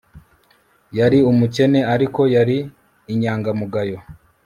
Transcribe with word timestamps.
Yari 0.97 1.17
umukene 1.31 1.79
ariko 1.93 2.21
yari 2.35 2.57
inyangamugayo 3.13 3.97